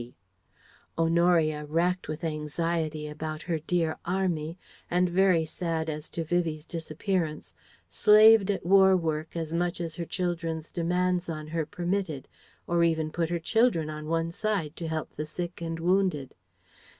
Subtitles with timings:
[0.01, 0.15] C.
[0.97, 4.57] Honoria, racked with anxiety about her dear "Army,"
[4.89, 7.53] and very sad as to Vivie's disappearance,
[7.87, 12.27] slaved at War work as much as her children's demands on her permitted;
[12.65, 16.33] or even put her children on one side to help the sick and wounded.